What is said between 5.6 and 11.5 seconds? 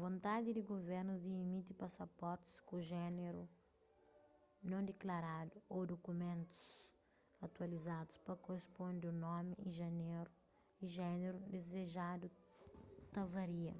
x ô dukumentus atualizadus pa korisponde un nomi y jéneru